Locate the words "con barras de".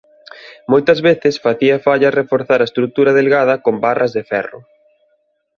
3.65-4.23